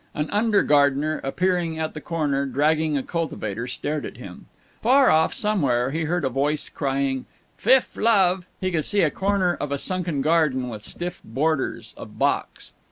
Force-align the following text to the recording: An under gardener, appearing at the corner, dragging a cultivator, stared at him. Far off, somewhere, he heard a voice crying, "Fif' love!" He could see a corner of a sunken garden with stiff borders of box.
An 0.15 0.31
under 0.31 0.63
gardener, 0.63 1.21
appearing 1.23 1.77
at 1.77 1.93
the 1.93 2.01
corner, 2.01 2.47
dragging 2.47 2.97
a 2.97 3.03
cultivator, 3.03 3.67
stared 3.67 4.03
at 4.03 4.17
him. 4.17 4.47
Far 4.81 5.11
off, 5.11 5.31
somewhere, 5.31 5.91
he 5.91 6.05
heard 6.05 6.25
a 6.25 6.29
voice 6.29 6.69
crying, 6.69 7.27
"Fif' 7.55 7.95
love!" 7.95 8.47
He 8.59 8.71
could 8.71 8.85
see 8.85 9.01
a 9.01 9.11
corner 9.11 9.53
of 9.53 9.71
a 9.71 9.77
sunken 9.77 10.23
garden 10.23 10.69
with 10.69 10.81
stiff 10.81 11.21
borders 11.23 11.93
of 11.97 12.17
box. 12.17 12.73